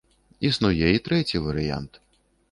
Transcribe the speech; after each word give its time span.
Існуе 0.49 0.87
і 0.95 1.01
трэці 1.07 1.41
варыянт. 1.47 2.01